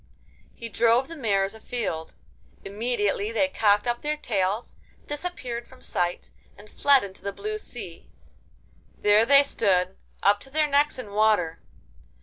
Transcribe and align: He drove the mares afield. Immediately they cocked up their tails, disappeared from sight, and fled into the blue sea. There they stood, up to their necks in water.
He 0.55 0.67
drove 0.67 1.07
the 1.07 1.15
mares 1.15 1.53
afield. 1.53 2.15
Immediately 2.65 3.31
they 3.33 3.47
cocked 3.49 3.85
up 3.85 4.01
their 4.01 4.17
tails, 4.17 4.75
disappeared 5.05 5.67
from 5.67 5.83
sight, 5.83 6.31
and 6.57 6.67
fled 6.71 7.03
into 7.03 7.21
the 7.21 7.31
blue 7.31 7.59
sea. 7.59 8.09
There 8.97 9.27
they 9.27 9.43
stood, 9.43 9.95
up 10.23 10.39
to 10.39 10.49
their 10.49 10.65
necks 10.65 10.97
in 10.97 11.11
water. 11.11 11.59